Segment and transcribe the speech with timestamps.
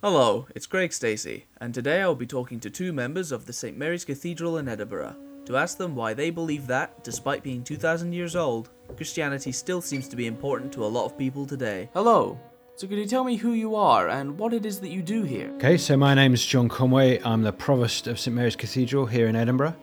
[0.00, 3.52] Hello, it's Craig Stacey, and today I will be talking to two members of the
[3.52, 3.76] St.
[3.76, 8.36] Mary's Cathedral in Edinburgh to ask them why they believe that, despite being 2,000 years
[8.36, 11.90] old, Christianity still seems to be important to a lot of people today.
[11.94, 12.38] Hello.
[12.76, 15.24] So could you tell me who you are and what it is that you do
[15.24, 15.50] here?
[15.56, 17.20] Okay, so my name is John Conway.
[17.24, 19.74] I'm the Provost of St Mary's Cathedral here in Edinburgh.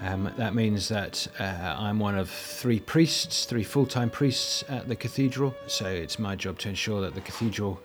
[0.00, 4.88] Um, that means that uh, I'm one of three priests, three full time priests at
[4.88, 5.54] the cathedral.
[5.68, 7.80] So it's my job to ensure that the cathedral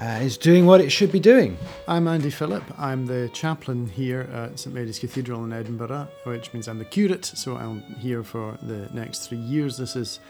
[0.00, 1.56] uh, is doing what it should be doing.
[1.86, 2.62] I'm Andy Phillip.
[2.78, 7.24] I'm the chaplain here at St Mary's Cathedral in Edinburgh, which means I'm the curate,
[7.24, 9.76] so I'm here for the next three years.
[9.76, 10.20] This is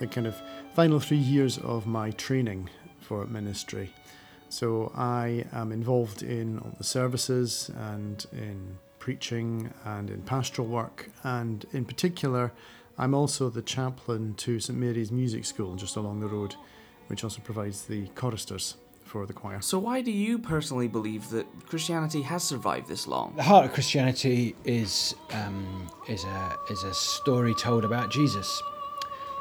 [0.00, 0.34] the kind of
[0.74, 2.68] final three years of my training
[3.00, 3.92] for ministry.
[4.48, 11.10] So I am involved in all the services and in preaching and in pastoral work,
[11.22, 12.52] and in particular,
[12.96, 16.54] I'm also the chaplain to St Mary's Music School just along the road,
[17.08, 19.60] which also provides the choristers for the choir.
[19.60, 23.34] So why do you personally believe that Christianity has survived this long?
[23.36, 28.62] The heart of Christianity is um, is a is a story told about Jesus,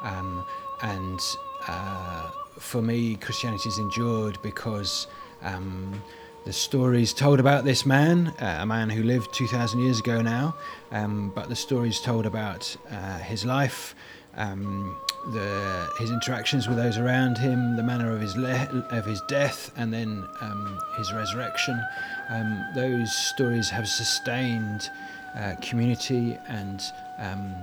[0.02, 0.46] um,
[0.82, 1.20] and
[1.68, 5.08] uh, for me, Christianity has endured because.
[5.42, 6.02] Um,
[6.46, 10.58] the stories told about this man, uh, a man who lived 2,000 years ago now,
[10.92, 13.96] um, but the stories told about uh, his life,
[14.36, 19.22] um, the, his interactions with those around him, the manner of his le- of his
[19.22, 21.82] death, and then um, his resurrection.
[22.30, 24.90] Um, those stories have sustained
[25.36, 26.82] uh, community and
[27.20, 27.56] um,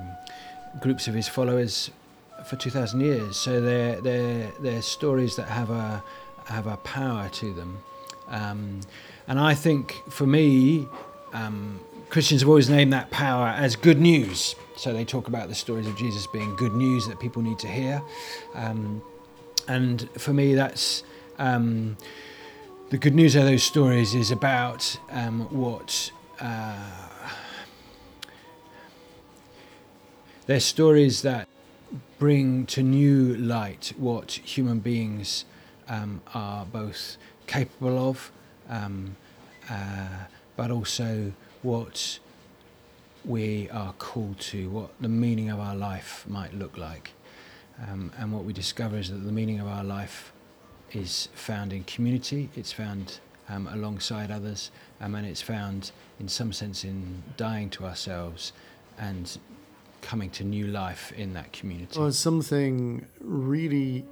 [0.81, 1.91] groups of his followers
[2.45, 3.37] for 2,000 years.
[3.37, 6.03] So they're, they're, they're stories that have a,
[6.47, 7.79] have a power to them.
[8.29, 8.81] Um,
[9.29, 10.89] and I think for me,
[11.33, 14.55] um, Christians have always named that power as good news.
[14.77, 17.69] So they talk about the stories of Jesus being good news that people need to
[17.69, 18.03] hear.
[18.55, 19.03] Um,
[19.69, 21.05] and for me, that's
[21.39, 21.97] um,
[22.91, 26.11] the good news of those stories is about um, what.
[26.41, 27.09] Uh,
[30.47, 31.47] they're stories that
[32.19, 35.45] bring to new light what human beings
[35.89, 37.17] um, are both
[37.47, 38.33] capable of,
[38.69, 39.17] um,
[39.69, 40.25] uh,
[40.61, 41.33] but also
[41.63, 42.19] what
[43.25, 47.13] we are called to, what the meaning of our life might look like.
[47.89, 50.35] Um, and what we discover is that the meaning of our life
[50.93, 54.71] is found in community, it's found um, alongside others,
[55.01, 58.53] um, and it's found in some sense in dying to ourselves
[58.99, 59.39] and
[60.03, 61.99] coming to new life in that community.
[61.99, 64.05] Well, something really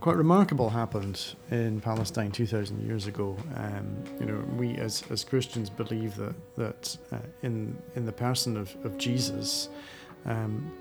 [0.00, 3.36] quite remarkable happened in Palestine 2,000 years ago.
[3.54, 8.56] Um, you know, we as, as Christians believe that that uh, in in the person
[8.56, 9.68] of, of Jesus,
[10.24, 10.72] um,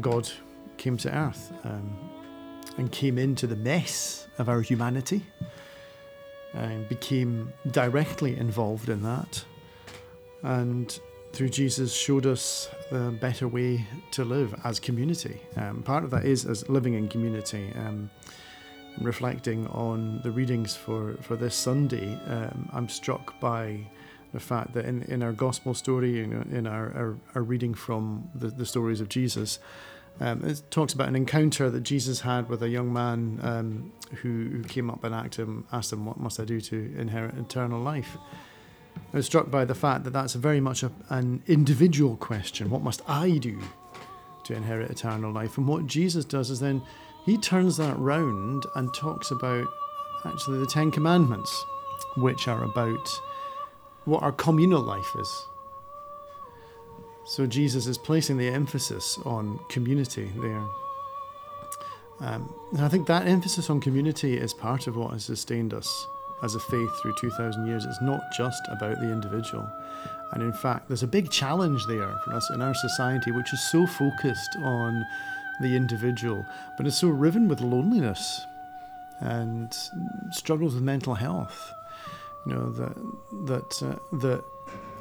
[0.00, 0.30] God
[0.76, 1.96] came to earth um,
[2.76, 5.22] and came into the mess of our humanity
[6.52, 9.44] and became directly involved in that,
[10.42, 11.00] and
[11.36, 15.38] through Jesus showed us the better way to live as community.
[15.56, 17.72] Um, part of that is as living in community.
[17.76, 18.10] Um,
[19.02, 23.80] reflecting on the readings for, for this Sunday, um, I'm struck by
[24.32, 28.48] the fact that in, in our gospel story, in, our, our, our, reading from the,
[28.48, 29.58] the stories of Jesus,
[30.20, 33.92] um, it talks about an encounter that Jesus had with a young man um,
[34.22, 37.36] who, who came up and asked him, asked him, What must I do to inherit
[37.36, 38.16] eternal life?
[39.16, 42.68] I was struck by the fact that that's very much a, an individual question.
[42.68, 43.58] What must I do
[44.44, 45.56] to inherit eternal life?
[45.56, 46.82] And what Jesus does is then
[47.24, 49.68] he turns that round and talks about
[50.26, 51.64] actually the Ten Commandments,
[52.18, 53.08] which are about
[54.04, 55.46] what our communal life is.
[57.24, 60.66] So Jesus is placing the emphasis on community there.
[62.20, 66.06] Um, and I think that emphasis on community is part of what has sustained us
[66.42, 67.84] as a faith through 2,000 years.
[67.84, 69.68] It's not just about the individual.
[70.32, 73.70] And in fact, there's a big challenge there for us in our society, which is
[73.70, 75.04] so focused on
[75.60, 76.44] the individual,
[76.76, 78.44] but is so riven with loneliness
[79.20, 79.74] and
[80.30, 81.72] struggles with mental health.
[82.44, 82.96] You know that
[83.46, 84.44] that uh, that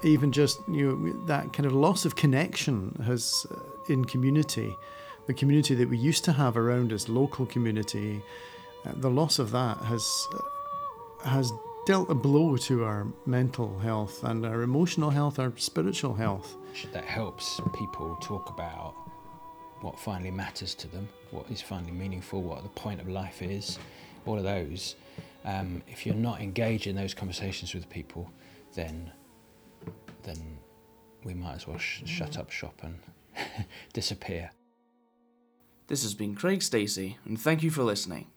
[0.04, 4.78] even just you know that kind of loss of connection has uh, in community,
[5.28, 8.24] the community that we used to have around us, local community,
[8.86, 10.28] uh, the loss of that has
[11.26, 11.52] has
[11.86, 16.56] dealt a blow to our mental health and our emotional health, our spiritual health.
[16.94, 18.96] That helps people talk about
[19.82, 23.78] what finally matters to them, what is finally meaningful, what the point of life is,
[24.26, 24.96] all of those.
[25.46, 28.30] Um, if you're not engaged in those conversations with people,
[28.74, 29.12] then
[30.24, 30.58] then
[31.24, 33.00] we might as well sh- shut up shop and
[33.94, 34.52] disappear.
[35.88, 38.28] This has been Craig Stacey, and thank you for listening.